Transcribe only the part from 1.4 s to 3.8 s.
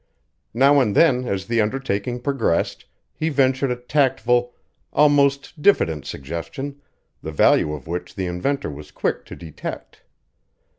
the undertaking progressed, he ventured a